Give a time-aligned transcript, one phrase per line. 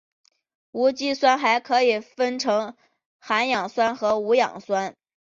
[0.71, 2.75] 无机酸还可以分成
[3.19, 4.95] 含氧酸和无氧酸。